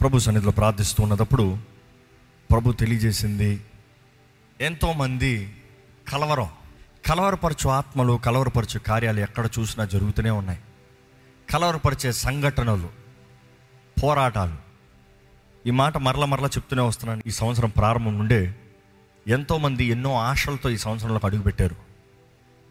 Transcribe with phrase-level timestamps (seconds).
[0.00, 1.58] ప్రభు సన్నిధిలో ప్రార్థిస్తూ ఉన్నప్పుడు
[2.50, 3.60] ప్రభు తెలియజేసింది
[4.60, 5.56] ఎంతోమంది
[6.08, 6.48] కలవరం
[7.06, 10.60] కలవరపరచు ఆత్మలు కలవరపరచు కార్యాలు ఎక్కడ చూసినా జరుగుతూనే ఉన్నాయి.
[11.50, 12.88] కలవరపరిచే సంఘటనలు
[14.02, 14.56] పోరాటాలు
[15.68, 17.22] ఈ మాట మరల మరల చెప్తూనే వస్తున్నాను.
[17.26, 18.54] ఈ సంవత్సరం ప్రారంభం నుండే
[19.26, 21.76] ఎంతోమంది ఎన్నో ఆశలతో ఈ సంవత్సరంలోకి అడుగుపెట్టారు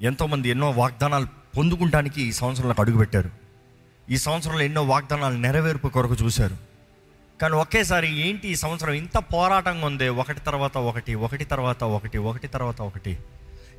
[0.01, 1.27] ఎంతోమంది ఎన్నో వాగ్దానాలు
[1.57, 3.29] పొందుకుంటానికి ఈ సంవత్సరంలోకి అడుగుపెట్టారు
[4.09, 6.68] ఈ సంవత్సరంలో ఎన్నో వాగ్దానాలు నెరవేర్పు కొరకు చూశారు.
[7.41, 10.09] కానీ ఒకేసారి ఏంటి ఈ సంవత్సరం ఇంత పోరాటంగా ఉంది?
[10.09, 13.17] ఒకటి తర్వాత ఒకటి ఒకటి తర్వాత ఒకటి ఒకటి తర్వాత ఒకటి.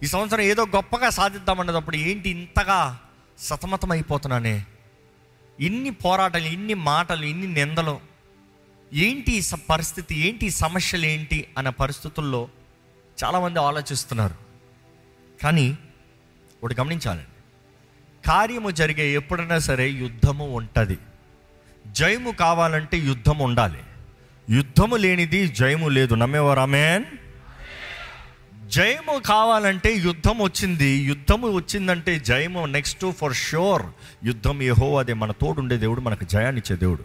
[0.02, 3.00] ఈ సంవత్సరం ఏదో గొప్పగా సాధిద్దామన్నప్పుడు ఏంటి ఇంతగా
[3.38, 4.64] సతమతం అయిపోతున్నానే
[5.60, 8.00] ఇన్ని పోరాటాలు ఇన్ని మాటలు ఇన్ని నిందలు
[8.92, 12.48] ఏంటి పరిస్థితి ఏంటి సమస్యలు ఏంటి అన్న పరిస్థితుల్లో
[13.24, 14.34] చాలామంది ఆలోచిస్తున్నారు.
[15.42, 15.78] కానీ
[16.64, 17.26] ఒకటి గమనించాలండి.
[18.26, 20.98] కార్యము జరిగే ఎప్పుడైనా సరే యుద్ధము ఉంటుంది.
[21.86, 23.78] జయము కావాలంటే యుద్ధం ఉండాలి.
[24.50, 26.14] యుద్ధము లేనిది జయము లేదు.
[26.14, 27.04] నమ్మేవారు ఆమెన్?
[28.66, 30.90] జయము కావాలంటే యుద్ధం వచ్చింది.
[30.90, 33.82] యుద్ధము వచ్చిందంటే జయము నెక్స్ట్ ఫర్ షూర్
[34.24, 37.04] యుద్ధం ఏహో అదే మన తోడుండే దేవుడు మనకు జయాన్నిచ్చే దేవుడు.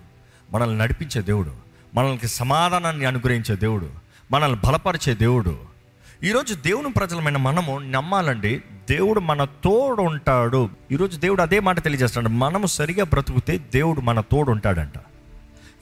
[0.51, 1.55] మనల్ని నడిపించే దేవుడు.
[1.95, 3.89] మనల్ని సమాధానాన్ని అనుగ్రహించే దేవుడు.
[4.31, 5.74] మనల్ని బలపరిచే దేవుడు.
[6.23, 12.65] ఈరోజు దేవుని ప్రజలమైన మనము నమ్మాలండి దేవుడు మన తోడు ఉంటాడు ఈరోజు దేవుడు అదే మాట తెలియజేస్తాడు మనము
[12.65, 14.93] సరిగా బ్రతుకుతే దేవుడు మన తోడు ఉంటాడంట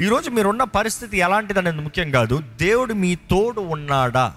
[0.01, 4.33] ఈరోజు మీరున్న పరిస్థితి ఎలాంటిది అనేది ముఖ్యం కాదు దేవుడు మీ తోడు ఉన్నాడా?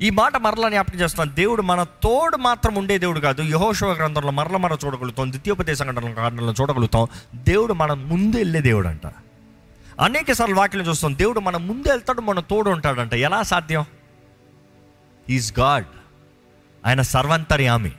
[0.00, 3.42] ఈ మాట మరలా జ్ఞాపకం చేస్తున్నాను దేవుడు మన తోడు మాత్రం ఉండే దేవుడు కాదు.
[3.42, 7.06] యహోశివ గ్రంథంలో మరల మరల చూడగలుగుతాం ద్వితీయోపదేశ గ్రంథంలో కారణంలో చూడగలుగుతాం.
[7.34, 9.06] దేవుడు మన ముందు వెళ్ళే దేవుడు అంట
[10.00, 13.14] అనేక సార్లు వాక్యం చూస్తాం దేవుడు మన ముందు వెళ్తాడు మన తోడు ఉంటాడంట.
[13.14, 13.84] ఎలా సాధ్యం?
[15.30, 15.86] Is God.
[16.86, 17.92] ఆయన సర్వంతర్యామి.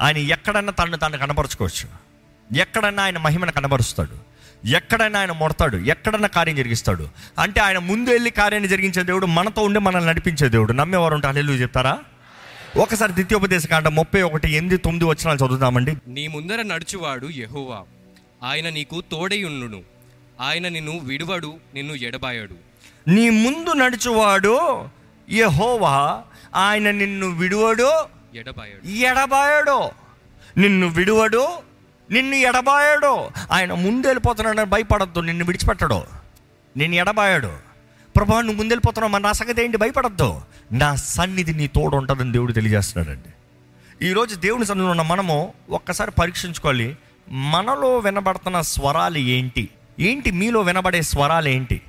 [0.00, 2.08] ఆయన ఎక్కడన్నా తను తాను కనపరుచుకోవచ్చు
[2.56, 4.28] ఎక్కడన్నా ఆయన మహిమను కనబరుస్తాడు.
[4.66, 5.76] ఎక్కడైనా ఆయన మొడతాడు.
[5.76, 7.08] ఎక్కడన్నా కార్యం జరిగిస్తాడు.
[7.38, 10.72] అంటే ఆయన ముందు వెళ్ళి కార్యాన్ని జరిగించే దేవుడు మనతో ఉండి మనల్ని నడిపించే దేవుడు.
[10.72, 11.98] నమ్మేవారు ఉంటే అల్లెలు చెప్తారా?
[12.76, 17.82] ఒకసారి ద్వితీయోపదేశ కాండ ముప్పై ఒకటి ఎనిమిది తొమ్మిది వచ్చినాలు చదువుతామండి నీ ముందర నడుచువాడు యెహోవా.
[18.48, 19.82] ఆయన నీకు తోడైయుండును
[20.40, 22.54] ఆయన నిన్ను విడువడు నిన్ను ఎడబాయడు.
[23.08, 24.84] నీ ముందు నడుచువాడు
[25.30, 26.22] యెహోవా.
[26.54, 27.90] ఆయన నిన్ను విడువడు
[28.34, 28.88] ఎడబాయడు.
[28.88, 29.88] ఎడబాయడు.
[30.60, 31.48] నిన్ను విడువడు
[32.10, 33.28] నిన్ను ఎడబాయడు.
[33.52, 36.02] ఆయన ముందు వెళ్ళిపోతున్నాడు భయపడద్దు నిన్ను విడిచిపెట్టడు.
[36.76, 37.56] నిన్ను ఎడబాయడు.
[38.16, 39.76] ప్రభా నువ్వు ముందు వెళ్ళిపోతున్నావు మన నా సంగతి ఏంటి?
[39.76, 40.40] భయపడద్దు.
[40.72, 43.28] నా సన్నిధి నీ తోడు ఉంటుందని దేవుడు తెలియజేస్తున్నాడండి.
[44.06, 46.96] ఈరోజు దేవుని సన్నిధిలో ఉన్న మనము ఒక్కసారి పరీక్షించుకోవాలి.
[47.28, 49.68] మనలో వినబడుతున్న స్వరాలు ఏంటి?
[50.00, 51.82] ఏంటి మీలో వినబడే స్వరాలు ఏంటి?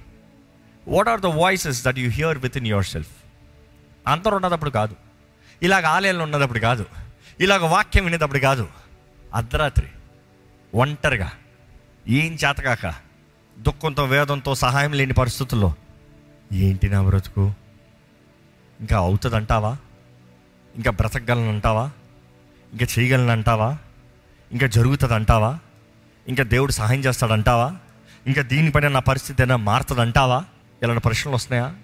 [0.88, 3.10] What are the voices that you hear within yourself
[4.08, 4.96] అంతరం ఉన్నదప్పుడు కాదు.
[5.64, 6.86] ఇలాగ ఆలయంలో ఉన్నదప్పుడు కాదు.
[7.40, 8.68] ఇలాగ వాక్యం వినేటప్పుడు కాదు.
[9.34, 9.88] అర్ధరాత్రి
[10.76, 11.32] ఒంటరిగా
[12.08, 12.94] ఏం చేతకాక
[13.60, 15.74] దుఃఖంతో వేదంతో సహాయం లేని పరిస్థితుల్లో
[16.52, 17.54] ఏంటి నా బ్రతుకు?
[18.80, 19.78] ఇంకా అవుతుంది అంటావా
[20.76, 21.92] ఇంకా బ్రతకగలను అంటావా
[22.74, 23.78] ఇంకా చేయగలను అంటావా
[24.52, 25.60] ఇంకా జరుగుతుంది అంటావా
[26.28, 27.76] ఇంకా దేవుడు సహాయం చేస్తాడంటావా?
[28.28, 30.46] ఇంకా దీనిపైన నా పరిస్థితి అయినా మారుతుంది అంటావా
[30.84, 31.76] ఇలాంటి ప్రశ్నలు వస్తున్నాయా?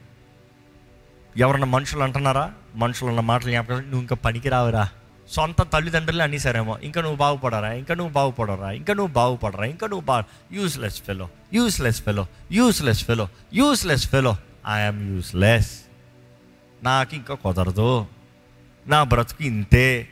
[1.37, 2.53] ఎవరన్నా మనుషులు అంటున్నారా?
[2.75, 4.89] మనుషులు అన్న మాటలు జ్ఞాపకం నువ్వు ఇంకా పనికి రావురా.
[5.31, 7.73] సొంత తల్లిదండ్రులు అనేసారేమో ఇంకా నువ్వు బాగుపడరా?
[7.73, 8.71] ఇంకా నువ్వు బాగుపడరా?
[8.71, 9.65] ఇంకా నువ్వు బాగుపడరా?
[9.65, 14.35] ఇంకా నువ్వు బా useless fellow useless fellow useless fellow useless fellow
[14.71, 15.79] I'm useless
[16.83, 18.05] నాకు ఇంకా కుదరదు.
[18.87, 20.09] నా బ్రతుకు ఇంతే.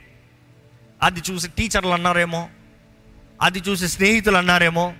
[1.02, 2.48] అది చూసి టీచర్లు అన్నారేమో.
[3.42, 4.94] అది చూసి స్నేహితులు అన్నారేమో.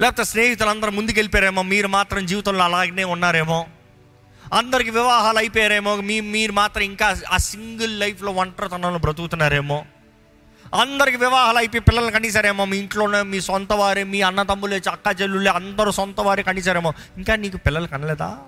[0.00, 3.66] లేకపోతే స్నేహితులు అందరూ ముందుకు వెళ్ళిపోయారేమో మీరు మాత్రం జీవితంలో అలాగనే ఉన్నారేమో.
[4.52, 9.84] అందరికి వివాహాలు అయిపోయారేమో మీ మీరు మాత్రం ఇంకా ఆ సింగిల్ లైఫ్లో ఒంటరితనంలో బ్రతుకుతున్నారేమో.
[10.80, 15.90] అందరికి వివాహాలు అయిపోయి పిల్లల్ని కనీసారేమో మీ ఇంట్లోనే మీ సొంత వారే మీ అన్నతమ్ములే అక్క చెల్లులే అందరూ
[15.90, 16.94] సొంత వారే కనీసారేమో.
[17.16, 18.38] ఇంకా నీకు పిల్లలు కనలేదా?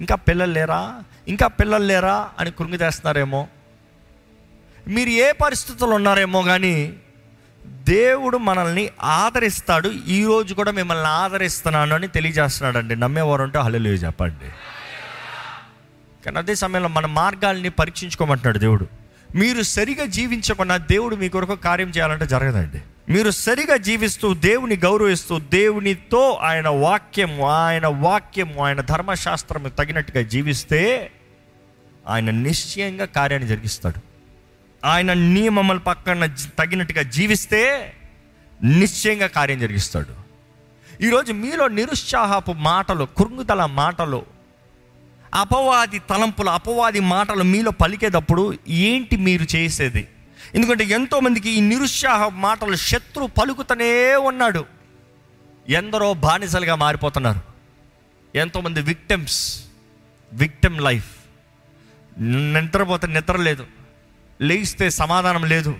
[0.00, 1.02] ఇంకా పిల్లలు లేరా?
[1.28, 2.30] ఇంకా పిల్లలు లేరా?
[2.38, 3.48] అని కృంగితేస్తున్నారేమో.
[4.88, 6.92] మీరు ఏ పరిస్థితుల్లో ఉన్నారేమో కానీ
[7.66, 12.96] దేవుడు మనల్ని ఆదరిస్తాడు ఈరోజు కూడా మిమ్మల్ని ఆదరిస్తున్నాను అని తెలియజేస్తున్నాడండి.
[12.96, 14.50] నమ్మేవారు ఉంటే హలో చెప్పండి.
[16.26, 18.86] కానీ అదే సమయంలో మన మార్గాల్ని పరీక్షించుకోమంటున్నాడు దేవుడు.
[19.34, 22.82] మీరు సరిగా జీవించకుండా దేవుడు మీ కొరకు కార్యం చేయాలంటే జరగదండి.
[23.12, 31.12] మీరు సరిగా జీవిస్తూ దేవుని గౌరవిస్తూ దేవునితో ఆయన వాక్యం ఆయన వాక్యం ఆయన ధర్మశాస్త్రం తగినట్టుగా జీవిస్తే
[32.08, 34.00] ఆయన నిశ్చయంగా కార్యాన్ని జరిగిస్తాడు.
[34.86, 36.26] ఆయన నియమముల పక్కన
[36.58, 37.92] తగినట్టుగా జీవిస్తే
[38.64, 40.20] నిశ్చయంగా కార్యం జరిగిస్తాడు.
[41.02, 44.39] ఈరోజు మీలో నిరుత్సాహపు మాటలు కృంగుదల మాటలు
[45.34, 50.08] అపవాది తలంపులు అపవాది మాటలు మీలో పలికేటప్పుడు ఏంటి మీరు చేసేది?
[50.54, 54.64] ఎందుకంటే ఎంతోమందికి ఈ నిరుత్సాహ మాటలు శత్రు పలుకుతూనే ఉన్నాడు.
[55.68, 57.40] ఎందరో బానిసలుగా మారిపోతున్నారు.
[58.34, 59.64] ఎంతోమంది విక్టమ్స్
[60.32, 61.10] విక్టమ్ లైఫ్
[62.20, 63.66] నిద్రపోతే నిద్ర లేదు.
[64.40, 65.76] లేస్తే సమాధానం లేదు.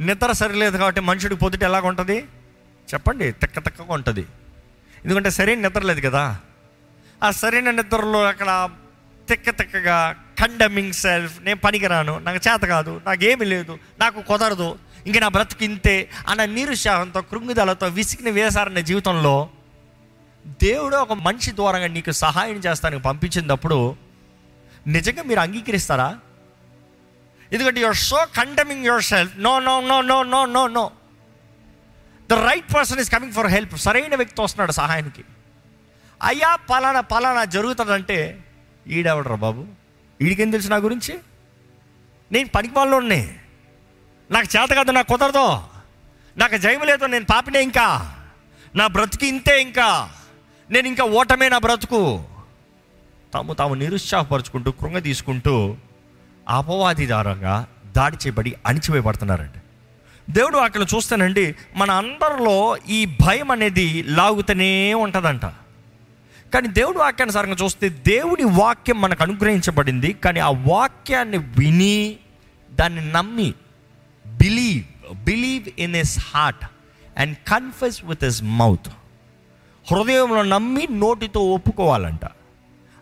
[0.00, 2.18] నిద్ర సరిలేదు కాబట్టి మనుషుడికి పొద్దుట ఎలాగ ఉంటుంది?
[2.94, 4.26] చెప్పండి తెక్క తెక్కగా ఉంటుంది.
[5.04, 6.38] ఎందుకంటే సరైన నిద్ర లేదు కదా.
[7.22, 8.70] ఆ సరైన నిద్రలో అక్కడ
[9.30, 9.98] తిక్క తిక్కగా
[10.40, 14.68] కండమింగ్ సెల్ఫ్ నేను పనికిరాను నాకు చేత కాదు నాకేమీ లేదు నాకు కుదరదు
[15.06, 15.96] ఇంక నా బ్రతుకు ఇంతే
[16.28, 19.34] అన్న నిరుత్సాహంతో కృంగిదలతో విసిగిన వేసారన్న జీవితంలో
[20.62, 23.96] దేవుడు ఒక మనిషి ద్వారంగా నీకు సహాయం చేస్తానికి పంపించినప్పుడు
[24.86, 26.08] నిజంగా మీరు అంగీకరిస్తారా?
[27.52, 30.84] ఎందుకంటే your so condemning yourself no no no no no no no
[32.30, 35.24] the right person is coming for help సరైన వ్యక్తి వస్తున్నాడు సహాయానికి.
[36.22, 38.18] అయ్యా పలానా పలానా జరుగుతుందంటే
[38.88, 39.66] ఈడెవడరా బాబు?
[40.22, 41.18] ఈడికేం తెలుసు నా గురించి?
[42.32, 43.34] నేను పనికి వాళ్ళని
[44.30, 45.58] నాకు చేత కాదు నాకు కుదరదు.
[46.36, 48.16] నాకు జయం లేదు నేను పాపినే ఇంకా.
[48.74, 50.10] నా బ్రతుకు ఇంతే ఇంకా.
[50.70, 52.24] నేను ఇంకా ఓటమే నా బ్రతుకు.
[53.34, 55.76] తాము తాము నిరుత్సాహపరుచుకుంటూ కృంగ తీసుకుంటూ
[56.48, 57.66] అపవాది దారంగా
[57.96, 59.58] దాడి చేయబడి అణిచివేయబడుతున్నారండి.
[60.32, 65.44] దేవుడు అక్కడ చూస్తానండి మన అందరిలో ఈ భయం అనేది లాగుతూనే ఉంటుందంట.
[66.54, 72.16] కానీ దేవుడి వాక్యానుసారంగా చూస్తే దేవుడి వాక్యం మనకు అనుగ్రహించబడింది కానీ ఆ వాక్యాన్ని విని
[72.72, 73.54] దాన్ని నమ్మి
[74.26, 76.66] believe believe in his heart
[77.18, 78.88] and confess with his mouth
[79.92, 82.20] హృదయంలో నమ్మి నోటితో ఒప్పుకోవాలంట.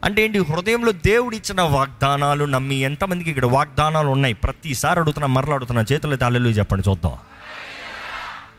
[0.04, 0.38] అంటే ఏంటి?
[0.38, 4.34] హృదయంలో దేవుడు ఇచ్చిన వాగ్దానాలు నమ్మి ఎంతమందికి ఇక్కడ వాగ్దానాలు ఉన్నాయి?
[4.34, 7.16] ప్రతిసారి అడుగుతున్నా మరలా అడుగుతున్నా చేతులైతే అల్లెలు చెప్పండి చూద్దాం.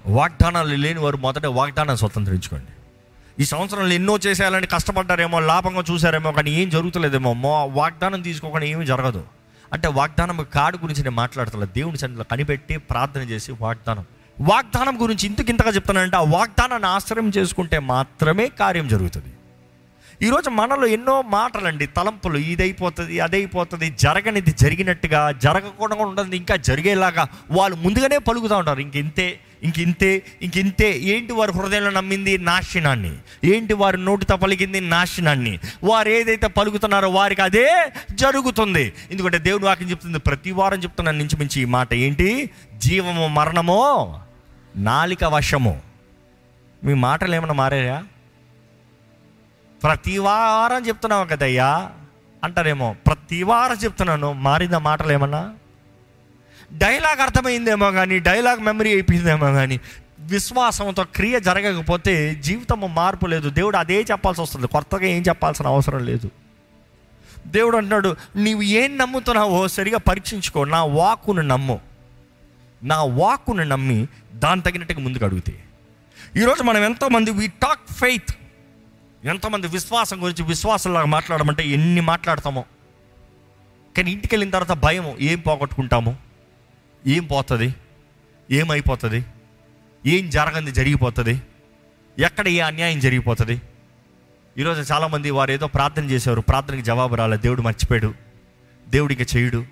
[0.07, 2.68] వాగ్దానాలు లేని వారు మొదట వాగ్దానాన్ని స్వతంత్రించుకోండి.
[3.39, 9.24] ఈ సంవత్సరంలో ఎన్నో చేసేయాలని కష్టపడ్డారేమో లాభంగా చూసారేమో కానీ ఏం జరుగుతలేదేమో మో వాగ్దానం తీసుకోకుండా ఏమీ జరగదు.
[9.74, 14.06] అంటే వాగ్దానం కాడు గురించి నేను మాట్లాడుతున్నా దేవుని సన్నిధిలో కనిపెట్టి ప్రార్థన చేసి వాగ్దానం.
[14.41, 19.31] వాగ్దానం గురించి ఇంతకు ఇంతగా చెప్తానంటే ఆ వాగ్దానాన్ని ఆశ్రయం చేసుకుంటే మాత్రమే కార్యం జరుగుతుంది.
[20.21, 28.18] ఈరోజు మనలో ఎన్నో మాటలండి తలంపులు ఇదైపోతుంది అదైపోతుంది జరగనిది జరిగినట్టుగా జరగకుండా ఉండదు ఇంకా జరిగేలాగా వాళ్ళు ముందుగానే
[28.18, 28.80] పలుకుతూ ఉంటారు.
[28.80, 33.18] ఇంక ఇంతే ఇంక ఇంతే ఇంక ఇంతే ఏంటి వారి హృదయంలో నమ్మింది నాశనాన్ని?
[33.44, 35.60] ఏంటి వారి నోటితో పలికింది నాశనాన్ని?
[35.84, 38.94] వారు ఏదైతే పలుకుతున్నారో వారికి అదే జరుగుతుంది.
[39.12, 42.50] ఎందుకంటే దేవుడు వాక్యం చెప్తుంది ప్రతి వారం చెప్తున్నాను నుంచి మించి ఈ మాట ఏంటి?
[42.78, 44.20] జీవము మరణమో
[44.76, 45.82] నాలిక వశము.
[46.84, 48.04] మీ మాటలు ఏమైనా మారాయా?
[49.84, 51.92] ప్రతి వారం చెప్తున్నావు కదయ్యా.
[52.44, 55.56] అంటారేమో ప్రతి వారం చెప్తున్నాను మారిందా మాటలు ఏమన్నా?
[56.74, 59.80] డైలాగ్ అర్థమైందేమో కానీ డైలాగ్ మెమరీ అయిపోయిందేమో కానీ
[60.19, 63.50] విశ్వాసంతో క్రియ జరగకపోతే జీవితం మార్పు లేదు.
[63.50, 64.68] దేవుడు అదే చెప్పాల్సి వస్తుంది.
[64.68, 66.31] కొత్తగా ఏం చెప్పాల్సిన అవసరం లేదు.
[67.48, 70.63] దేవుడు అంటున్నాడు నీవు ఏం నమ్ముతున్నావో సరిగా పరీక్షించుకో.
[70.63, 71.80] నా వాక్కును నమ్ము.
[72.83, 75.63] నా వాక్కును నమ్మి దాని తగినట్టుగా ముందుకు అడుగుతే.
[76.38, 78.36] ఈరోజు మనం ఎంతోమంది వి టాక్ ఫెయిత్
[79.25, 82.65] ఎంతమంది విశ్వాసం గురించి విశ్వాసంలాగా మాట్లాడమంటే ఎన్ని మాట్లాడతామో.
[83.98, 86.29] కానీ ఇంటికి వెళ్ళిన తర్వాత భయం ఏం పోగొట్టుకుంటాము?
[87.07, 87.75] ఏం పోతుంది?
[88.51, 89.25] ఏమైపోతుంది?
[90.06, 91.42] ఏం జరగంది జరిగిపోతుంది?
[92.19, 93.62] ఎక్కడ ఏ అన్యాయం జరిగిపోతుంది?
[94.57, 96.42] ఈరోజు చాలామంది వారు ఏదో ప్రార్థన చేసేవారు.
[96.42, 98.13] ప్రార్థనకి జవాబు రాలేదు దేవుడు మర్చిపోయాడు.
[98.90, 99.66] దేవుడికి చేయుడు.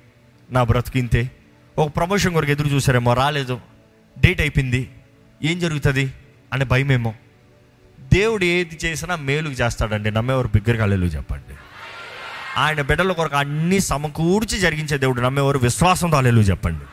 [0.51, 1.31] నా బ్రతికింతే
[1.77, 3.59] ఒక ప్రమోషన్ కొరకు ఎదురు చూసారేమో రాలేదు.
[4.19, 4.89] డేట్ అయిపోయింది.
[5.43, 6.13] ఏం జరుగుతుంది?
[6.53, 7.13] అనే భయమేమో.
[8.13, 10.11] దేవుడు ఏది చేసినా మేలుకు చేస్తాడండి.
[10.11, 11.55] నమ్మేవారు బిగ్గరగా అల్లెలు చెప్పండి.
[12.57, 15.21] ఆయన బిడ్డల కొరకు అన్ని సమకూర్చి జరిగించే దేవుడు.
[15.21, 16.85] నమ్మేవారు విశ్వాసంతో అల్లెలు చెప్పండి.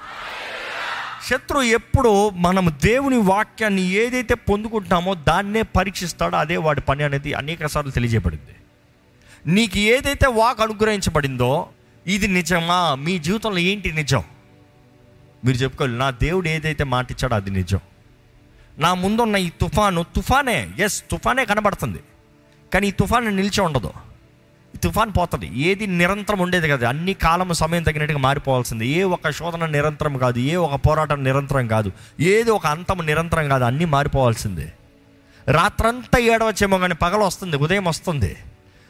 [1.31, 7.90] శత్రువు ఎప్పుడు మనం దేవుని వాక్యాన్ని ఏదైతే పొందుకుంటున్నామో దాన్నే పరీక్షిస్తాడో అదే వాడి పని అనేది అనేక సార్లు
[7.90, 8.57] తెలియజేయబడింది.
[9.47, 11.69] నీకు ఏదైతే వాక్ అనుగ్రహించబడిందో
[12.07, 12.95] ఇది నిజమా?
[12.95, 14.25] మీ జీవితంలో ఏంటి నిజం?
[15.45, 17.81] మీరు చెప్పుకోవాలి నా దేవుడు ఏదైతే మాటిచ్చాడో అది నిజం.
[18.78, 21.99] నా ముందున్న ఈ తుఫాను తుఫానే ఎస్ తుఫానే కనబడుతుంది.
[22.75, 23.93] కానీ ఈ తుఫాను నిలిచి ఉండదు.
[24.78, 25.50] తుఫాన్ పోతుంది.
[25.54, 26.85] ఏది నిరంతరం ఉండేది కాదు.
[26.85, 28.88] అన్ని కాలం సమయం తగినట్టుగా మారిపోవాల్సింది.
[28.88, 30.38] ఏ ఒక శోధన నిరంతరం కాదు.
[30.38, 31.93] ఏ ఒక పోరాటం నిరంతరం కాదు.
[32.21, 33.64] ఏది ఒక అంతం నిరంతరం కాదు.
[33.64, 34.73] అన్నీ మారిపోవాల్సిందే.
[35.49, 37.57] రాత్రంతా ఏడవచ్చేమో కానీ పగలు వస్తుంది.
[37.57, 38.37] ఉదయం వస్తుంది.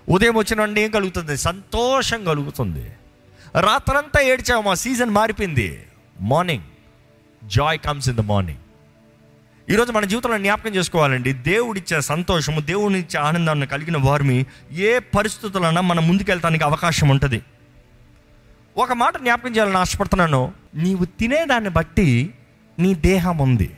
[0.08, 1.36] ఉదయం వచ్చిన ఏం కలుగుతుంది?
[1.36, 2.92] సంతోషం కలుగుతుంది.
[3.60, 4.70] రాత్రంతా ఏడ్చాము?
[4.70, 5.86] ఆ సీజన్ మారిపోయింది.
[6.20, 6.64] Morning.
[7.48, 8.58] Joy comes in the morning.
[9.70, 11.32] ఈరోజు మన జీవితంలో జ్ఞాపకం చేసుకోవాలండి.
[11.32, 17.42] దేవుడిచ్చే సంతోషము దేవుడిచ్చే ఆనందాన్ని కలిగిన వారిని ఏ పరిస్థితులన్నా మనం ముందుకెళ్తానికి అవకాశం ఉంటుంది.
[18.76, 20.54] ఒక మాట జ్ఞాపకం చేయాలని ఆశపడుతున్నాను.
[20.74, 22.34] నీవు తినేదాన్ని బట్టి
[22.78, 23.76] నీ దేహం ఉంది.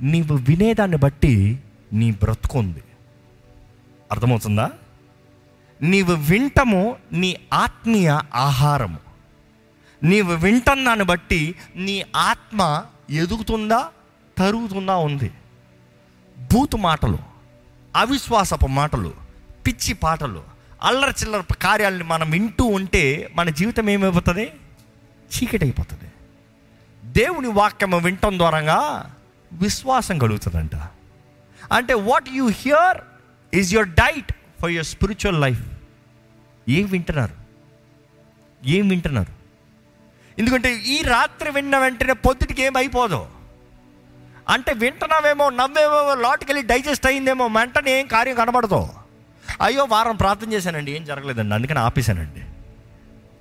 [0.00, 1.58] నీవు వినేదాన్ని బట్టి
[1.92, 2.82] నీ బ్రతుకుంది
[4.12, 4.70] అర్థమవుతుందా?
[5.82, 8.98] నీవు వింటము నీ ఆత్మీయ ఆహారము.
[10.02, 13.88] నీవు వింటున్నాను దాన్ని బట్టి నీ ఆత్మ ఎదుగుతుందా?
[14.38, 15.30] తరుగుతున్నా ఉంది.
[16.38, 17.18] బూతు మాటలు
[17.96, 19.14] అవిశ్వాసపు మాటలు
[19.66, 20.42] పిచ్చి పాటలు
[20.82, 24.52] అల్లరి చిల్లర కార్యాలని మనం వింటూ ఉంటే మన జీవితం ఏమైపోతుంది?
[25.34, 26.12] చీకటి అయిపోతుంది
[27.04, 29.14] దేవుని వాక్యం వినటం ద్వారంగా
[29.52, 30.76] విశ్వాసం కలుగుతుందంట.
[31.72, 32.98] అంటే what you hear
[33.54, 35.70] is your diet for your spiritual life
[36.68, 37.34] ఏం వింటున్నారు?
[38.66, 39.32] ఏం వింటున్నారు?
[40.38, 42.76] ఎందుకంటే ఈ రాత్రి విన్న వెంటనే పొద్దుటికి ఏం
[44.48, 48.88] అంటే వింటున్నావేమో నవ్వేమో లోటుకెళ్ళి డైజెస్ట్ అయిందేమో వెంటనే ఏం కార్యం కనబడదు.
[49.60, 52.42] అయ్యో వారం ప్రార్థన చేశానండి ఏం జరగలేదండి అందుకని ఆపేశానండి.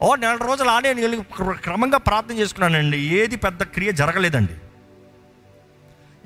[0.01, 1.17] ఓ నెల రోజులు ఆడే వెళ్ళి
[1.51, 4.55] క్రమంగా ప్రార్థన చేసుకున్నానండి ఏది పెద్ద క్రియ జరగలేదండి.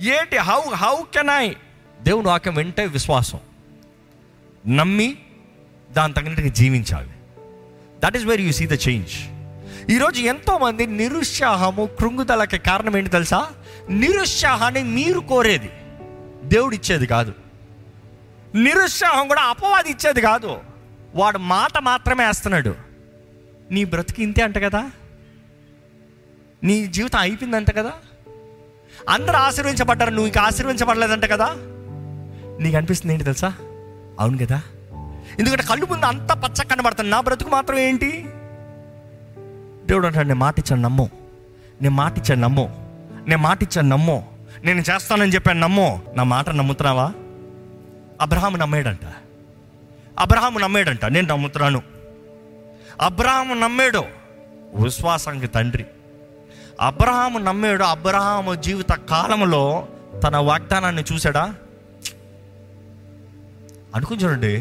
[0.09, 1.53] ఏంటి హౌ హౌ కెన్ ఐ
[2.01, 3.39] దేవుని వాక్యం వింటే విశ్వాసం.
[4.67, 5.17] నమ్మి
[5.91, 7.09] దాని తగినట్టుగా జీవించాలి.
[8.03, 9.13] That is where you see the change
[9.91, 13.51] ఈరోజు ఎంతోమంది నిరుత్సాహము కృంగుదలకి కారణం ఏంటి తెలుసా?
[13.89, 15.69] నిరుత్సాహాన్ని మీరు కోరేది.
[16.43, 17.33] దేవుడు ఇచ్చేది కాదు.
[18.55, 20.57] నిరుత్సాహం కూడా అపవాది ఇచ్చేది కాదు.
[21.15, 22.75] వాడు మాట మాత్రమే వేస్తున్నాడు.
[23.71, 24.91] నీ బ్రతికి ఇంతే అంట కదా?
[26.63, 27.91] నీ జీవితం అయిపోయిందంట కదా?
[29.09, 31.47] అందరూ ఆశీర్వించబడ్డారు నువ్వు ఇంకా ఆశీర్వించబడలేదంట కదా?
[32.59, 33.53] నీకు అనిపిస్తుంది ఏంటి తెలుసా?
[34.19, 34.61] అవును కదా?
[35.39, 37.09] ఎందుకంటే కళ్ళు ముందు అంత పచ్చ కనబడుతుంది.
[37.11, 38.25] నా బ్రతుకు మాత్రం ఏంటి?
[39.85, 41.09] దేవుడు అంటాడు నేను మాట ఇచ్చాను నమ్ము.
[41.81, 42.86] నేను మాట ఇచ్చాను నమ్ము.
[43.27, 44.23] నేను మాట ఇచ్చాను నమ్మో.
[44.63, 45.99] నేను చేస్తానని చెప్పాను నమ్మో.
[46.15, 47.13] నా మాట నమ్ముతున్నావా?
[48.21, 48.99] అబ్రహాము నమ్మాడంట.
[50.19, 51.81] అబ్రహాము నమ్మాడంట నేను నమ్ముతున్నాను.
[53.01, 54.03] అబ్రహాము నమ్మేడు
[54.75, 55.85] విశ్వాసానికి తండ్రి.
[56.81, 59.87] అబ్రహాము నమ్మేడు అబ్రహాము జీవిత కాలంలో
[60.23, 61.55] తన వాగ్దానాన్ని చూశాడా?
[63.95, 64.57] అనుకుని చూడండి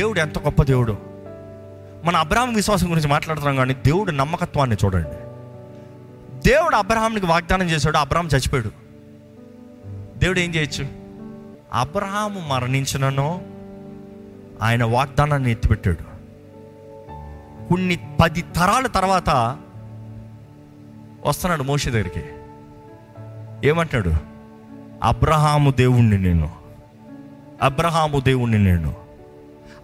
[0.00, 0.98] దేవుడు ఎంత గొప్ప దేవుడు.
[2.04, 5.23] మన అబ్రహాం విశ్వాసం గురించి మాట్లాడుతున్నాం కానీ దేవుడు నమ్మకత్వాన్ని చూడండి.
[6.46, 8.70] దేవుడు అబ్రహాంకి వాగ్దానం చేశాడు అబ్రహాం చచ్చిపోయాడు.
[10.18, 10.86] దేవుడు ఏం చేయొచ్చు?
[11.72, 13.42] అబ్రహాము మరణించినను
[14.62, 16.14] ఆయన వాగ్దానాన్ని ఎత్తిపెట్టాడు.
[17.68, 19.58] కొన్ని పది తరాల తర్వాత
[21.26, 22.22] వస్తున్నాడు మోషే దగ్గరికి.
[23.68, 24.12] ఏమంటాడు
[25.02, 26.50] అబ్రహాము దేవుణ్ణి నేను.
[27.62, 28.94] అబ్రహాము దేవుణ్ణి నేను.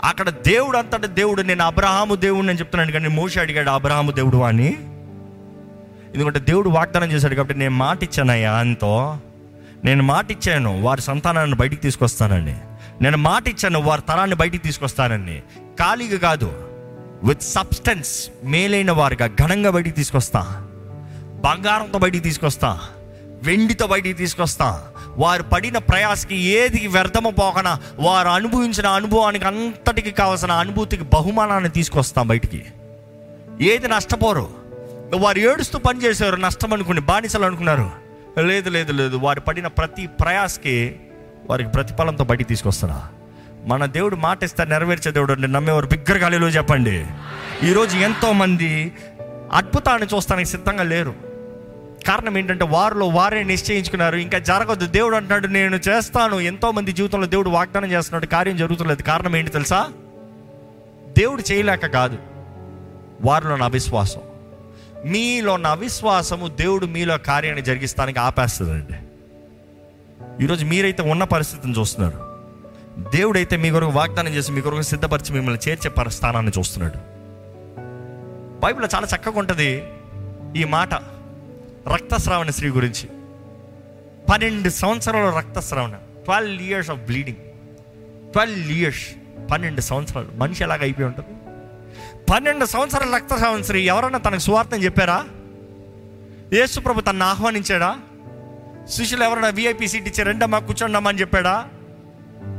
[0.02, 4.76] అక్కడ దేవుడు అంతటా దేవుడు నేను అబ్రహాము దేవుడిని అని చెప్తున్నాను కానీ మోషి అడిగాడు అబ్రహాము దేవుడు అని
[6.14, 9.18] ఎందుకంటే దేవుడు వాగ్దానం చేశాడు కాబట్టి నేను మాట ఇచ్చానయ్యా అంతో
[9.84, 12.56] నేను మాట ఇచ్చాను వారి సంతానాన్ని బయటికి తీసుకొస్తానని.
[13.02, 15.42] నేను మాట ఇచ్చాను వారి తరాన్ని బయటికి తీసుకొస్తానని.
[15.78, 16.52] ఖాళీగా కాదు
[17.24, 20.66] విత్ సబ్స్టెన్స్ మేలైన వారిగా ఘనంగా బయటికి తీసుకొస్తా.
[21.44, 22.80] బంగారంతో బయటికి తీసుకొస్తా.
[23.42, 24.84] వెండితో బయటికి తీసుకొస్తా.
[25.16, 32.64] వారు పడిన ప్రయాసకి ఏది వ్యర్థము పోకనా వారు అనుభవించిన అనుభవానికి అంతటికి కావాల్సిన అనుభూతికి బహుమానాన్ని తీసుకొస్తాం బయటికి.
[33.60, 34.59] ఏది నష్టపోరు.
[35.16, 36.00] వారు ఏడుస్తూ పని
[36.36, 37.90] నష్టం అనుకుని బానిసలు అనుకున్నారు.
[38.40, 41.00] లేదు లేదు లేదు వారు పడిన ప్రతి ప్రయాస్కి
[41.50, 43.08] వారికి ప్రతిఫలంతో బయటికి తీసుకొస్తారా?
[43.64, 47.06] మన దేవుడు మాట ఇస్తే నెరవేర్చే దేవుడు అండి నమ్మేవారు బిగ్గరగాలిలో చెప్పండి.
[47.62, 48.92] ఈరోజు ఎంతోమంది
[49.52, 51.14] అద్భుతాన్ని చూస్తానికి సిద్ధంగా లేరు.
[52.06, 54.16] కారణం ఏంటంటే వారిలో వారే నిశ్చయించుకున్నారు.
[54.16, 54.86] ఇంకా జరగదు.
[54.86, 56.40] దేవుడు అంటున్నాడు నేను చేస్తాను.
[56.40, 58.26] ఎంతోమంది జీవితంలో దేవుడు వాగ్దానం చేస్తున్నాడు.
[58.26, 59.02] కార్యం జరుగుతులేదు.
[59.02, 59.88] కారణం ఏంటి తెలుసా?
[61.18, 62.18] దేవుడు చేయలేక కాదు.
[63.20, 64.20] వారిలో నా అవిశ్వాసం
[65.06, 68.94] మీలో ఉన్న అవిశ్వాసము దేవుడు మీలో కార్యాన్ని జరిగిస్తానికి ఆపేస్తుందండి.
[70.44, 72.30] ఈరోజు మీరైతే ఉన్న పరిస్థితిని చూస్తున్నారు
[73.16, 76.96] దేవుడైతే మీ కొరకు వాగ్దానం చేసి మీ కొరకు సిద్ధపరిచి మిమ్మల్ని చేర్చే స్థానాన్ని చూస్తున్నాడు.
[78.60, 79.84] బైబిల్లో చాలా చక్కగా ఉంటుంది
[80.56, 80.94] ఈ మాట
[81.94, 83.08] రక్తస్రావణ స్త్రీ గురించి.
[84.32, 85.90] పన్నెండు సంవత్సరాల రక్తస్రావణ
[86.24, 87.38] twelve years of bleeding.
[88.32, 89.06] Twelve years
[89.50, 90.28] పన్నెండు సంవత్సరాలు.
[90.34, 91.28] మనిషి ఎలాగ అయిపోయి ఉంటుంది?
[92.30, 95.24] పన్నెండు సంవత్సరాల రక్తస్రావణ స్త్రీ ఎవరన్నా తనకు సువార్థం చెప్పారా?
[96.52, 97.96] యేసు ప్రభు ఆహ్వానించాడా?
[98.88, 101.68] శిష్యులు ఎవరైనా విఐపి సీట్ ఇచ్చి రెండమ్మా కూర్చోండమ్మా అని చెప్పాడా?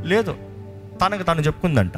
[0.04, 0.36] లేదు.
[1.06, 1.92] తనకు తను చెప్పుకుందంట.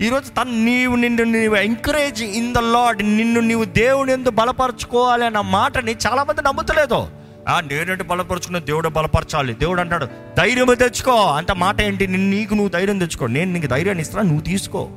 [0.00, 5.40] ఈరోజు తను నీవు నిన్ను నీవు ఎంకరేజ్ ఇన్ ద లాడ్ నిన్ను నీవు దేవుని ఎందుకు బలపరచుకోవాలి అన్న
[5.40, 7.08] మాటని చాలామంది నమ్ముతలేదు.
[7.48, 8.58] ఆ నేనంటే బలపరుచుకున్న?
[8.58, 9.54] దేవుడు బలపరచాలి.
[9.54, 11.10] దేవుడు అంటాడు ధైర్యం తెచ్చుకో.
[11.10, 12.06] అంత మాట ఏంటి?
[12.06, 13.26] నిన్ను నీకు నువ్వు ధైర్యం తెచ్చుకో.
[13.26, 14.88] నేను నీకు ధైర్యాన్ని ఇస్తాను నువ్వు తీసుకో.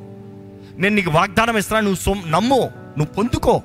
[0.80, 2.62] నేను నీకు వాగ్దానం ఇస్తున్నా నువ్వు సొమ్ నమ్ము
[2.98, 3.62] నువ్వు పొందుకో.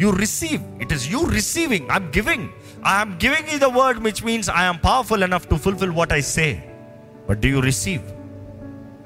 [0.00, 2.48] You receive it is you receiving I'm giving
[2.88, 6.64] I'm giving ఈ the word which means I'm powerful enough to fulfil what I say
[7.28, 8.02] but do you receive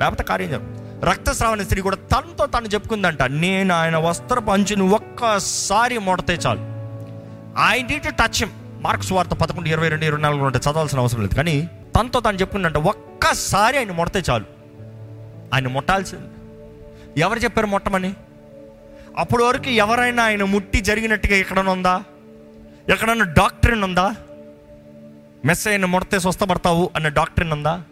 [0.00, 6.34] లేకపోతే కార్యం జరగదు రక్తస్రావణ స్త్రీ కూడా తనతో తను చెప్పుకుందంట నేను ఆయన వస్త్ర పంచుని ఒక్కసారి ముడతే
[6.34, 6.62] చాలు.
[7.64, 8.50] I need to touch him
[8.82, 11.34] Mark's వార్త పదకొండు ఇరవై రెండు ఇరవై నాలుగు ఉంటే చదవాల్సిన అవసరం లేదు.
[11.34, 14.44] కానీ తనతో తను చెప్పుకుందంట ఒక్కసారి ఆయన ముడతే చాలు.
[15.54, 16.33] ఆయన ముట్టాల్సింది
[17.18, 18.14] ఎవరు చెప్పారు మొట్టమని
[19.18, 22.04] అప్పటి వరకు ఎవరైనా ఆయన ముట్టి జరిగినట్టుగా ఎక్కడైనా ఉందా?
[22.88, 24.14] ఎక్కడన్నా డాక్టరీన్ ఉందా?
[25.44, 27.82] మెస్ అయిన ముడితే స్వస్థపడతావు అన్న డాక్టరీన్ ఉందా?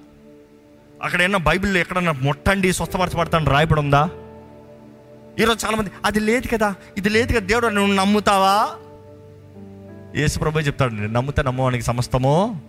[1.03, 4.11] అక్కడైనా బైబిల్లో ఎక్కడన్నా ముట్టండి స్వస్థపరచబడతాను రాయబడి ఉందా?
[5.41, 8.69] ఈరోజు చాలామంది అది లేదు కదా ఇది లేదు కదా దేవుడు నువ్వు నమ్ముతావా?
[10.17, 12.61] యేసు ప్రభు చెప్తాడు "నేను నమ్ముతే నమ్మవానికి సమస్తము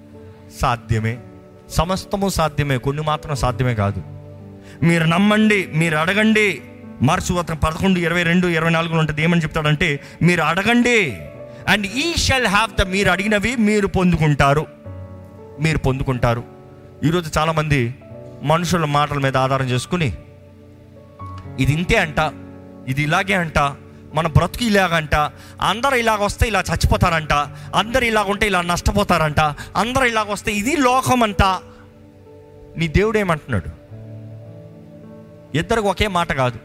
[0.61, 1.19] సాధ్యమే.
[1.69, 4.22] సమస్తము సాధ్యమే కొన్ని మాత్రం సాధ్యమే కాదు.
[4.83, 6.61] మీరు నమ్మండి మీరు అడగండి.
[7.01, 9.23] మార్చు అతను పదకొండు ఇరవై రెండు ఇరవై నాలుగులో ఉంటుంది.
[9.23, 11.17] ఏమని చెప్తాడంటే మీరు అడగండి.
[11.67, 14.65] అండ్ ఈ షెల్ హ్యావ్ ద మీరు అడిగినవి మీరు పొందుకుంటారు.
[15.61, 16.43] మీరు పొందుకుంటారు.
[17.03, 17.95] ఈరోజు చాలామంది
[18.43, 20.13] మనుషుల మాటల మీద ఆధారం చేసుకుని
[21.59, 22.31] ఇది ఇంతే అంట
[22.87, 23.59] ఇది ఇలాగే అంట
[24.15, 25.15] మన బ్రతుకు ఇలాగంట
[25.61, 27.33] అందరూ ఇలాగ వస్తే ఇలా చచ్చిపోతారంట
[27.75, 29.39] అందరు ఇలాగ ఉంటే ఇలా నష్టపోతారంట
[29.75, 31.43] అందరూ ఇలాగ వస్తే ఇది లోకం అంట.
[32.77, 33.82] నీ దేవుడు ఏమంటున్నాడు?
[35.55, 36.59] ఇద్దరికి ఒకే మాట కాదు.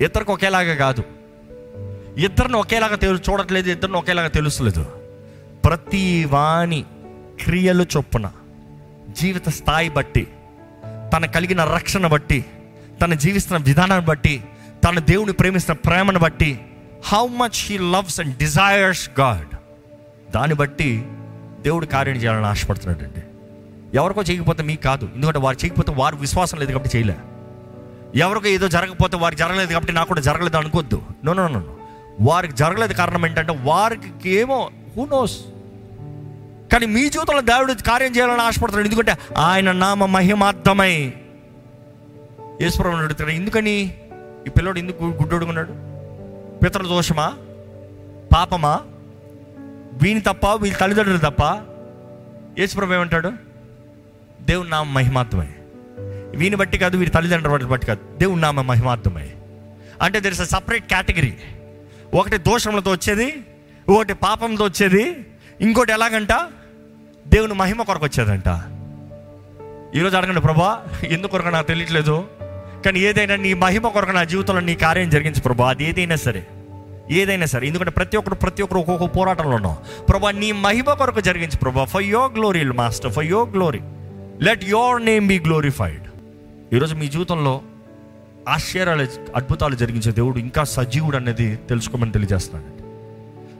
[0.00, 1.02] ఇద్దరికి ఒకేలాగా కాదు.
[2.16, 4.82] ఇద్దరిని ఒకేలాగా తెలు చూడట్లేదు ఇద్దరిని ఒకేలాగా తెలుస్తలేదు
[5.64, 6.84] ప్రతి వాణి
[7.44, 8.30] క్రియలు చొప్పున
[9.10, 10.28] జీవిత స్థాయి బట్టి
[11.16, 12.44] తన కలిగిన రక్షణ బట్టి
[13.02, 14.44] తన జీవిస్తున్న విధానాన్ని బట్టి
[14.84, 16.60] తన దేవుని ప్రేమిస్తున్న ప్రేమను బట్టి
[17.04, 19.56] how much he loves and desires God
[20.32, 21.04] దాన్ని బట్టి
[21.60, 23.22] దేవుడు కార్యం చేయాలని ఆశపడుతున్నాడండి.
[23.96, 25.08] ఎవరికో చేయకపోతే మీకు కాదు.
[25.14, 27.16] ఎందుకంటే వారు చేయకపోతే వారు విశ్వాసం లేదు కాబట్టి చేయలే.
[28.16, 31.02] ఎవరికి ఏదో జరగకపోతే వారికి జరగలేదు కాబట్టి నాకు కూడా జరగలేదు అనుకోద్దు.
[31.24, 31.76] నో నో నో
[32.20, 35.38] వారికి జరగలేదు కారణం ఏంటంటే వారికి ఏమో హూ నోస్
[36.72, 38.86] కానీ మీ జీవితంలో దేవుడు కార్యం చేయాలని ఆశపడుతున్నాడు.
[38.86, 41.14] ఎందుకంటే ఆయన నామ మహిమార్థమై
[42.60, 43.98] ఈశ్వరం అడుగుతాడు ఎందుకని?
[44.46, 45.72] ఈ పిల్లోడు ఎందుకు గుడ్డొడుకున్నాడు
[46.58, 47.34] పితృ దోషమా?
[48.34, 48.80] పాపమా?
[49.92, 51.42] వీని తప్ప వీళ్ళ తల్లిదండ్రులు తప్ప?
[52.58, 53.32] యేసుప్రభు ఏమంటాడు?
[54.42, 55.48] దేవుని నామ మహిమార్థమై.
[56.34, 58.18] వీని బట్టి కాదు వీరి తల్లిదండ్రుల బట్టి కాదు.
[58.18, 59.32] దేవుని నామ మహిమార్థమే.
[60.02, 61.34] అంటే there is a separate category
[62.14, 63.34] ఒకటి దోషములతో వచ్చేది
[63.88, 65.16] ఒకటి పాపంతో వచ్చేది
[65.60, 66.32] ఇంకోటి ఎలాగంట?
[67.28, 68.48] దేవుని మహిమ కొరకు వచ్చేదంట.
[69.96, 72.24] ఈరోజు అడగండి ప్రభా ఎందుకు కొరకు నాకు తెలియట్లేదు?
[72.84, 76.46] కానీ ఏదైనా నీ మహిమ కొరకు నా జీవితంలో నీ కార్యం జరిగించు ప్రభా అది ఏదైనా సరే.
[77.10, 77.66] ఏదైనా సరే.
[77.66, 79.76] ఎందుకంటే ప్రతి ఒక్కరు ప్రతి ఒక్కరు ఒక్కొక్క పోరాటంలో ఉన్నాం.
[80.08, 81.84] ప్రభా నీ మహిమ కొరకు జరిగించు ప్రభా.
[81.84, 83.80] For your glory master for your glory
[84.42, 86.03] let your name be glorified
[86.72, 87.60] ఈరోజు మీ జీవితంలో
[88.48, 92.82] ఆశ్చర్యాలు అద్భుతాలు జరిగించే దేవుడు ఇంకా సజీవుడు అనేది తెలుసుకోమని తెలియజేస్తున్నాడు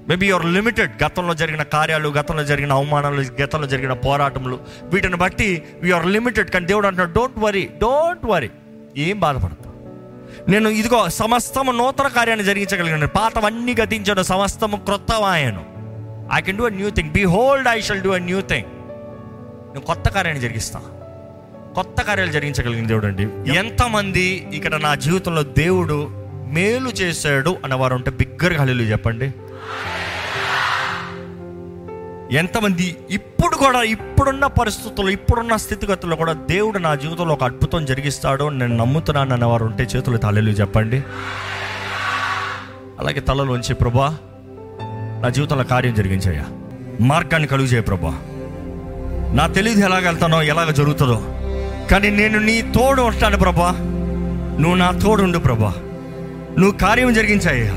[0.09, 6.07] మేబీ యువర్ లిమిటెడ్ గతంలో జరిగిన కార్యాలు గతంలో జరిగిన అవమానాలు గతంలో జరిగిన పోరాటములు వీటిని బట్టి యూఆర్
[6.07, 8.51] లిమిటెడ్ కానీ దేవుడు అంటున్నాడు డోంట్ వరీ డోంట్ వరీ
[8.97, 9.71] ఏం బాధపడదు
[10.51, 13.05] నేను ఇదిగో సమస్తము నూతన కార్యాన్ని జరిగించగలిగిన.
[13.05, 14.23] పాతవన్నీ గతించను.
[14.23, 15.65] సమస్తము క్రొత్తవాయను.
[16.33, 18.69] I can do a new thing behold I shall do a new thing
[19.75, 20.94] నేను కొత్త కార్యాన్ని జరిగిస్తాను.
[21.75, 26.09] కొత్త కార్యాలు జరిగించగలిగిన దేవుడు అండి ఎంతమంది ఇక్కడ నా జీవితంలో దేవుడు
[26.53, 29.33] మేలు చేశాడు అన్నవారు ఉంటే బిగ్గరగా హల్లు చెప్పండి.
[32.37, 38.77] ఎంతమంది ఇప్పుడు కూడా ఇప్పుడున్న పరిస్థితుల్లో ఇప్పుడున్న స్థితిగతుల్లో కూడా దేవుడు నా జీవితంలో ఒక అద్భుతం జరిగిస్తాడు నేను
[38.77, 41.05] నమ్ముతున్నాను అన్నవారు ఉంటే చేతులు తలలు చెప్పండి.
[42.99, 44.17] అలాగే తలలోంచి ప్రభా
[45.23, 46.45] నా జీవితంలో కార్యం జరిగించయ్యా.
[47.01, 48.23] మార్గాన్ని కలుగు చేయ ప్రభా.
[49.35, 51.34] నా తెలియదు ఎలాగ వెళ్తానో ఎలాగ జరుగుతుందో
[51.91, 53.71] కానీ నేను నీ తోడు వస్తాను ప్రభా.
[54.61, 55.75] నువ్వు నా తోడుండు ప్రభా.
[56.59, 57.73] నువ్వు కార్యం జరిగించాయ్యా.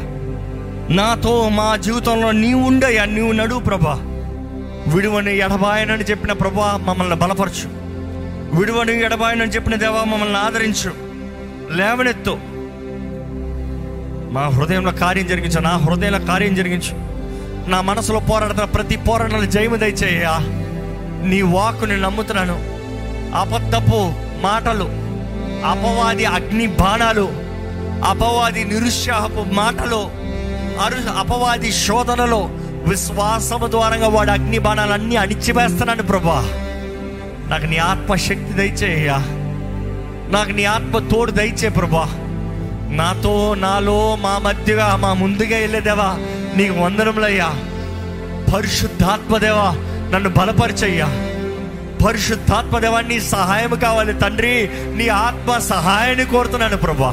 [0.96, 4.00] నాతో మా జీవితంలో నీవు ఉండయ్యా నీవు నడువు ప్రభా.
[4.88, 7.70] విడువని ఎడబాయనని చెప్పిన ప్రభా మమ్మల్ని బలపరచు.
[8.58, 10.92] విడువని ఎడబాయనని చెప్పిన దేవా మమ్మల్ని ఆదరించు.
[11.72, 12.38] లేవనెత్తు.
[14.32, 16.96] మా హృదయంలో కార్యం జరిగించు నా హృదయంలో కార్యం జరిగించు.
[17.70, 20.28] నా మనసులో పోరాడుతున్న ప్రతి పోరాటాలు జయము దయచేయ
[21.28, 22.77] నీ వాక్కుని నమ్ముతున్నాను.
[23.36, 24.84] అబద్ధపు మాటలు
[25.66, 27.30] అపవాది అగ్ని బాణాలు
[28.06, 30.10] అపవాది నిరుత్సాహపు మాటలు
[30.82, 32.50] అరు అపవాది శోధనలో
[32.88, 36.42] విశ్వాసము ద్వారంగా వాడు అగ్ని బాణాలన్నీ అణిచివేస్తున్నాను ప్రభా.
[37.50, 39.18] నాకు నీ ఆత్మశక్తి దయచేయ్యా.
[40.30, 42.06] నాకు నీ ఆత్మ తోడు దయచే ప్రభా.
[42.90, 46.16] నాతో నాలో మా మధ్యగా మా ముందుగా వెళ్ళేదేవా.
[46.56, 47.54] నీకు వందనములయ్యా.
[48.56, 49.72] పరిశుద్ధాత్మదేవా
[50.14, 51.08] నన్ను బలపరిచయ్యా.
[52.04, 54.14] పరిశుద్ధాత్మదేవా నీ సహాయం కావాలి.
[54.14, 54.54] తండ్రి
[54.96, 57.12] నీ ఆత్మ సహాయాన్ని కోరుతున్నాను ప్రభా.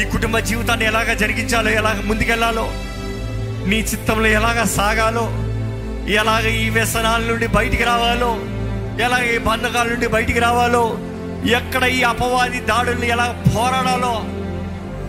[0.00, 2.66] ఈ కుటుంబ జీవితాన్ని ఎలాగ జరిగించాలో ఎలాగ ముందుకెళ్ళాలో
[3.66, 5.24] నీ చిత్తంలో ఎలాగ సాగాలో
[6.20, 8.30] ఎలాగ ఈ వ్యసనాల నుండి బయటికి రావాలో
[9.04, 10.84] ఎలాగ ఈ బంధకాల నుండి బయటికి రావాలో
[11.50, 14.14] ఎక్కడ ఈ అపవాది దాడుల్ని ఎలా పోరాడాలో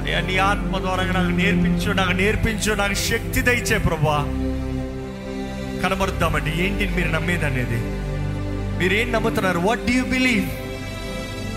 [0.04, 4.18] అయ్యా, నీ ఆత్మ ద్వారా నాకు నేర్పించు నాకు నేర్పించు నాకు శక్తి దయచే ప్రభా.
[5.84, 7.80] కనబడుద్దామండి ఏంటి మీరు నమ్మేది అనేది
[8.82, 9.60] మీరు ఏం నమ్ముతున్నారు?
[9.60, 10.46] వాట్ డూ యూ బిలీవ్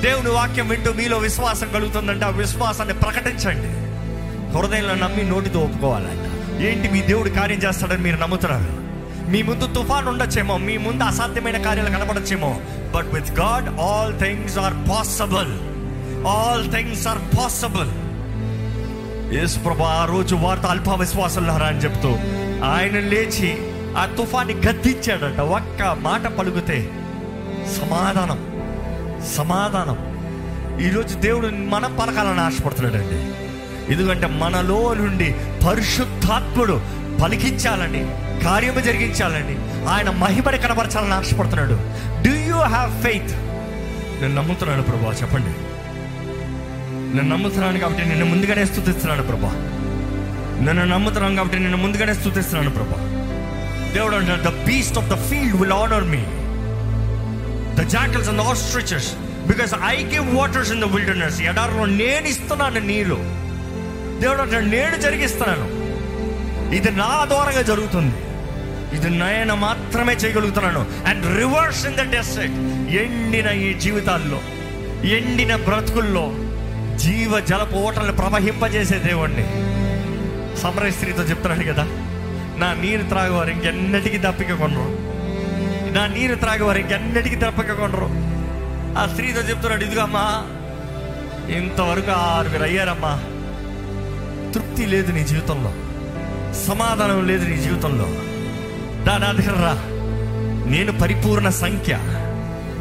[0.03, 3.71] దేవుని వాక్యం వింటూ మీలో విశ్వాసం కలుగుతుందంటే ఆ విశ్వాసాన్ని ప్రకటించండి.
[4.59, 6.25] హృదయంలో నమ్మి నోటితో ఒప్పుకోవాలంట.
[6.63, 8.85] ఏంటి మీ దేవుడు కార్యం చేస్తాడని మీరు నమ్ముతున్నారు?
[9.31, 12.61] మీ ముందు తుఫాన్ ఉండొచ్చేమో మీ ముందు అసాధ్యమైన కార్యాలు కనపడచ్చేమో
[12.97, 15.53] but with God all things are possible
[16.27, 17.93] all things are possible
[19.35, 22.09] Yesu ప్రభా ఆ రోజు వార్త అల్ప విశ్వాసులారా అని చెప్తూ
[22.65, 23.57] ఆయన లేచి
[23.97, 25.41] ఆ తుఫాన్ని గద్దించాడట.
[25.41, 26.91] ఒక్క మాట పలుకుతే
[27.69, 28.39] సమాధానం
[29.37, 30.15] సమాధానం.
[30.81, 33.35] ఈరోజు దేవుడు మనం పలకాలని ఆశపడుతున్నాడండి.
[33.93, 35.35] ఎందుకంటే మనలో నుండి
[35.67, 36.81] పరిశుద్ధాత్ముడు
[37.25, 38.13] పలికించాలని
[38.45, 41.79] కార్యము జరిగించాలని ఆయన మహిమని కనబరచాలని ఆశపడుతున్నాడు.
[42.29, 43.35] డూ యూ హ్యావ్ ఫెయిత్
[44.23, 45.49] నేను నమ్ముతున్నాను ప్రభా చెప్పండి.
[47.17, 49.49] నేను నమ్ముతున్నాను కాబట్టి నిన్ను ముందుగానే స్థుతిస్తున్నాను ప్రభా.
[50.63, 53.03] నన్ను నమ్ముతున్నాను కాబట్టి నిన్ను ముందుగానే స్థుతిస్తున్నాను ప్రభా.
[53.95, 56.25] దేవుడు అంటాడు the beast of the field will honour me
[57.85, 59.15] the jackals and ostriches
[59.49, 63.15] because I give waters in the wilderness ఎడారిలో నేను ఇస్తున్నాను నీళ్ళు
[64.21, 65.85] దేవుడు అంటే నేను జరిగిస్తున్నాను.
[66.75, 68.15] ఇది నా ద్వారాగా జరుగుతుంది.
[68.97, 70.87] ఇది నేను మాత్రమే చేయగలుగుతున్నాను.
[71.07, 72.53] And rivers in the desert
[72.95, 74.41] ఎండిన ఈ జీవితాల్లో
[75.09, 76.33] ఎండిన బ్రతుకుల్లో
[76.97, 79.47] జీవ జలపు ఓటలను ప్రవహింపజేసే దేవుణ్ణి.
[80.57, 81.83] సమరస్త్రీతో చెప్తున్నాడు కదా
[82.59, 85.04] నా నీరు త్రాగేవారు ఇంకెన్నటికీ తప్పిక కొనరు.
[85.95, 88.09] నా నీరు త్రాగేవారు ఇంకెన్నటికీ దప్పిక కొండరు
[88.99, 90.43] ఆ స్త్రీతో చెప్తున్నాడు ఇదిగమ్మా
[91.57, 93.23] ఇంతవరకు ఆరుగురు అయ్యారమ్మా.
[94.53, 95.73] తృప్తి లేదు నీ జీవితంలో.
[96.67, 98.05] సమాధానం లేదు నీ జీవితంలో.
[99.07, 99.75] నా దగ్గర రా.
[100.71, 101.99] నేను పరిపూర్ణ సంఖ్య.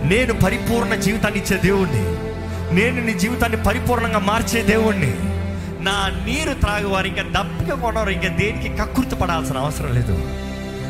[0.03, 2.03] నేను పరిపూర్ణ జీవితాన్ని ఇచ్చే దేవుణ్ణి.
[2.75, 5.13] నేను నీ జీవితాన్ని పరిపూర్ణంగా మార్చే దేవుణ్ణి.
[5.83, 10.42] నా నీరు త్రాగువారు ఇంకా దప్పిక కొనరు ఇంకా దేనికి కకృతి పడాల్సిన అవసరం లేదు.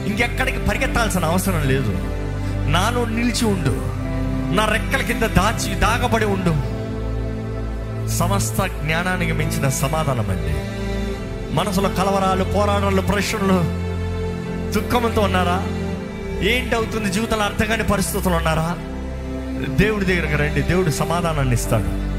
[0.07, 1.91] ఇంకెక్కడికి పరిగెత్తాల్సిన అవసరం లేదు.
[2.69, 4.03] నాలో నిలిచి ఉండు.
[4.55, 6.73] నా రెక్కల కింద దాచి దాగబడి ఉండు.
[8.09, 10.55] సమస్త జ్ఞానానికి మించిన సమాధానం అండి
[11.55, 13.83] మనసులో కలవరాలు పోరాటాలు ప్రశ్నలు.
[14.71, 15.67] దుఃఖంతో ఉన్నారా?
[16.41, 17.11] ఏంటి అవుతుంది?
[17.11, 18.77] జీవితంలో అర్థం కాని పరిస్థితులు ఉన్నారా?
[19.75, 20.61] దేవుడి దగ్గరకు రండి.
[20.61, 22.13] దేవుడు సమాధానాన్ని ఇస్తాడు.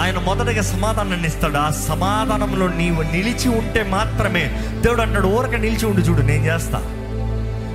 [0.00, 1.56] ఆయన మొదటగా సమాధానాన్ని ఇస్తాడు.
[1.56, 6.95] ఆ సమాధానంలో నీవు నిలిచి ఉంటే మాత్రమే దేవుడు అన్నాడు ఊరక నిలిచి ఉండి చూడు నేను చేస్తా.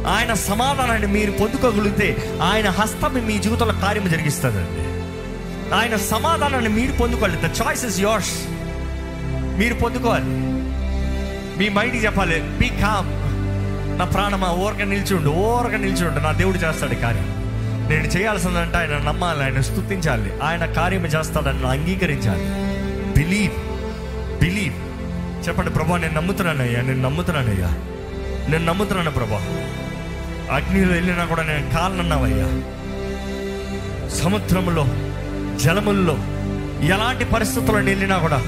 [0.08, 4.92] ఆయన సమాధానాన్ని మీరు పొందుకోగలిగితే ఆయన హస్తం మీ జీవితంలో కార్యం జరిగిస్తుందండి
[5.76, 7.36] ఆయన సమాధానాన్ని మీరు పొందుకోవాలి.
[7.36, 8.32] ద చాయిస్ ఇస్ యోర్స్
[9.60, 10.26] మీరు పొందుకోవాలి.
[11.58, 12.42] మీ మైండ్కి చెప్పాలి.
[12.42, 13.22] బీ కామ్
[14.00, 17.42] నా ప్రాణమా ఊరక నిల్చుండు ఊరక నిల్చుండు నా దేవుడు చేస్తాడు కార్యం.
[17.90, 22.46] నేను చేయాల్సిందంటే ఆయన నమ్మాలి ఆయన స్థుతించాలి ఆయన కార్యం చేస్తాడని అంగీకరించాలి.
[23.18, 23.54] బిలీవ్
[24.40, 24.76] బిలీవ్
[25.48, 27.68] చెప్పండి ప్రభా నేను నమ్ముతున్నానయ్యా నేను నమ్ముతున్నానయ్యా.
[28.50, 29.42] నేను నమ్ముతున్నాను ప్రభా.
[30.52, 32.48] అగ్నిలో వెళ్ళినా కూడా నేను కాలనన్నావయ్యా
[34.10, 34.86] సముద్రంలో
[35.64, 36.16] జలముల్లో
[36.94, 38.40] ఎలాంటి పరిస్థితుల్లో వెళ్ళినా కూడా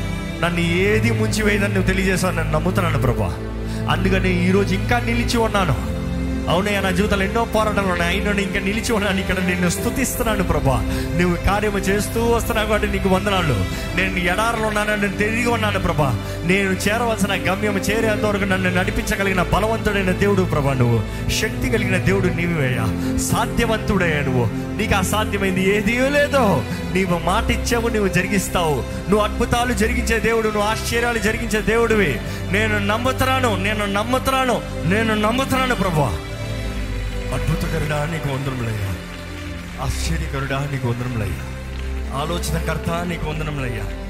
[0.44, 3.32] నన్ను ఏది ముంచి వేయదని నువ్వు తెలియజేశావు నేను నమ్ముతున్నాను ప్రభా
[3.89, 5.92] అందుకని ఈరోజు ఇంకా నిలిచి ఉన్నాను.
[6.49, 8.17] అవునయ్య నా జీవితంలో ఎన్నో పోరాటాలు ఉన్నాయి.
[8.17, 9.19] అయినా ఇంకా నిలిచి ఉన్నాను.
[9.19, 10.82] ఇక్కడ నిన్ను స్తుతిస్తున్నాను ప్రభా.
[11.19, 13.53] నువ్వు కార్యము చేస్తూ వస్తున్నావు కాబట్టి నీకు వందనాలు.
[13.97, 16.19] నేను ఎడారులు ఉన్నాను నేను తిరిగి ఉన్నాను ప్రభా.
[16.45, 21.29] నేను చేరవలసిన గమ్యం చేరేంత వరకు నన్ను నడిపించగలిగిన బలవంతుడైన దేవుడు ప్రభా నువ్వు.
[21.29, 24.73] శక్తి కలిగిన దేవుడు నీవేయా సాధ్యవంతుడయ్యా నువ్వు.
[24.77, 26.63] నీకు అసాధ్యమైంది ఏదీ లేదో.
[26.93, 28.75] నీవు మాట ఇచ్చావు నువ్వు జరిగిస్తావు.
[29.10, 32.19] నువ్వు అద్భుతాలు జరిగించే దేవుడు నువ్వు ఆశ్చర్యాలు జరిగించే దేవుడివి.
[32.51, 36.17] నేను నమ్ముతున్నాను నేను నమ్ముతున్నాను నేను నమ్ముతున్నాను ప్రభా.
[37.34, 38.96] అద్భుతకరుడా నీకు వందరములయ్యా
[39.84, 41.54] ఆశ్చర్యకరుడా నీకు వందరములయ్యా
[42.17, 44.04] ఆలోచనకర్త నీకు వందనములయ్యా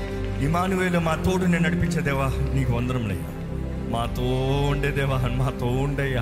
[0.46, 3.24] ఇమానువేలు మా తోడు నేను నడిపించే దేవా నీకు వందనములయ్యా
[3.90, 4.24] మాతో
[4.72, 6.22] ఉండేదేవా మాతో ఉండయ్యా.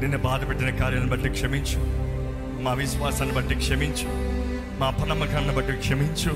[0.00, 1.78] నిన్ను బాధ పెట్టిన కార్యాన్ని బట్టి క్షమించు.
[2.62, 4.08] మా విశ్వాసాన్ని బట్టి క్షమించు.
[4.80, 6.30] మా అపనమ్మకాన్ని బట్టి క్షమించు.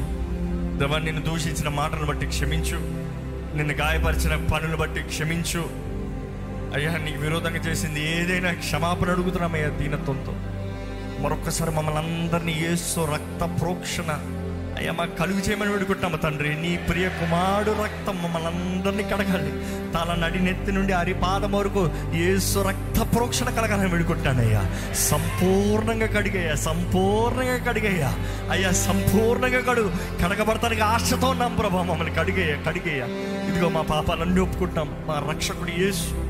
[0.78, 2.76] దేవా నిన్ను దూషించిన మాటను బట్టి క్షమించు.
[3.56, 5.87] నిన్ను గాయపరిచిన పనులు బట్టి క్షమించు.
[6.74, 10.32] అయ్యా నీకు విరోధంగా చేసింది ఏదైనా క్షమాపణ అడుగుతున్నామయ్యా దీనత్వంతో.
[11.22, 14.10] మరొక్కసారి మమ్మల్ని అందరినీ యేసు రక్త ప్రోక్షణ
[14.78, 16.54] అయ్యా మాకు కలుగు చేయమని వేడుకుంటున్నాము తండ్రి.
[16.54, 19.52] నీ ప్రియ కుమారుడు రక్తం మమ్మల్ని అందరినీ కడగాలి.
[19.94, 24.62] తల నడినెత్తి నుండి అరిపాదం వరకు ఏసు రక్త ప్రోక్షణ కలగాలని వేడుకుంటానయ్యా
[24.94, 28.14] సంపూర్ణంగా కడిగయ్యా సంపూర్ణంగా కడిగయ్యా
[28.50, 28.72] అయ్యా.
[28.72, 29.90] సంపూర్ణంగా కడుగు
[30.24, 33.06] కడగబడతానికి ఆశతో ఉన్నాం ప్రభా మమ్మల్ని కడిగయ్యా కడిగయ్యా
[33.48, 36.27] ఇదిగో మా పాపాలన్నీ ఒప్పుకుంటాం మా రక్షకుడు యేసు.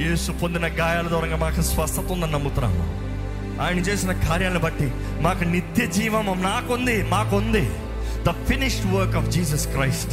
[0.00, 2.84] యేసు పొందిన గాయాల ద్వారా మాకు స్వస్థత ఉందని నమ్ముతున్నాము
[3.62, 7.70] ఆయన చేసిన కార్యాలను బట్టి మాకు నిత్య జీవం నాకుంది మాకుంది.
[8.22, 10.12] The finished work of Jesus Christ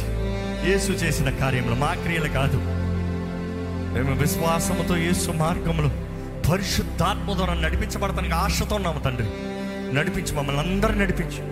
[0.68, 2.56] Yesu చేసిన కార్యములు మా క్రియలు కాదు.
[3.94, 5.90] మేము విశ్వాసముతో యేసు మార్గంలో
[6.52, 9.28] పరిశుద్ధాత్మ ద్వారా నడిపించబడతానికి ఆశతో ఉన్నాము తండ్రి.
[9.94, 11.42] నడిపించు మమ్మల్ని అందరూ నడిపించు.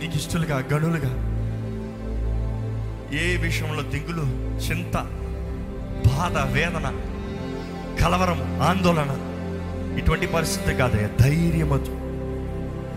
[0.00, 1.12] నీకు ఇష్టలుగా గనులుగా
[3.18, 4.24] ఏ విషయంలో దిగులు
[4.68, 5.19] చింత
[6.06, 6.92] బాధ వేదన
[8.00, 9.16] కలవరం ఆందోళన.
[9.98, 11.08] ఇటువంటి పరిస్థితి కాదయ్యా.
[11.20, 11.92] ధైర్యముతో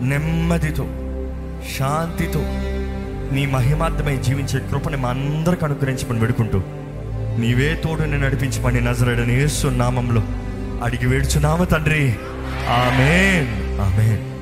[0.04, 0.84] నెమ్మదితో
[1.78, 2.40] శాంతితో
[3.32, 6.62] నీ మహిమార్థమై జీవించే కృపని మా అందరికి అనుగ్రహించమని వేడుకుంటూ
[7.38, 10.22] నీవే తోడుని నడిపించమని నజరడని యేసు నామంలో
[10.84, 12.16] అడిగి వేడుచున్నాము తండ్రి.
[12.68, 13.80] ఆమెన్.
[13.80, 14.24] ఆమెన్.